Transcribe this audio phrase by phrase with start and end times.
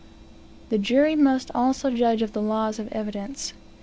[0.69, 3.53] The jury must also judge of the laws of evidence.